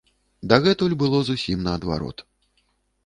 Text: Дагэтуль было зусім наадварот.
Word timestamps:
Дагэтуль 0.53 0.95
было 1.03 1.21
зусім 1.29 1.63
наадварот. 1.67 2.27